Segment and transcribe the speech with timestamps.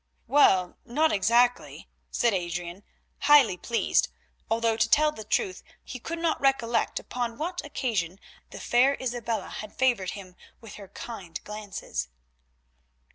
[0.25, 2.81] "Well, not exactly," said Adrian,
[3.19, 4.09] highly pleased,
[4.49, 8.19] although to tell the truth he could not recollect upon what occasion
[8.49, 12.07] the fair Isabella had favoured him with her kind glances.